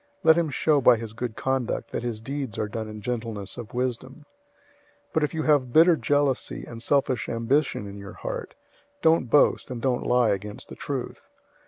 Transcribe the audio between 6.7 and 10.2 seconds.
selfish ambition in your heart, don't boast and don't